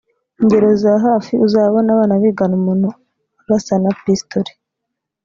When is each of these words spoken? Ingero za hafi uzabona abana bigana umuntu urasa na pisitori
Ingero 0.41 0.69
za 0.81 0.91
hafi 1.05 1.33
uzabona 1.45 1.87
abana 1.95 2.13
bigana 2.21 2.53
umuntu 2.59 2.87
urasa 3.41 3.73
na 3.83 3.91
pisitori 4.01 4.51